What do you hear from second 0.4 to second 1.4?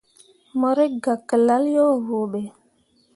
Mo rǝkʼgah ke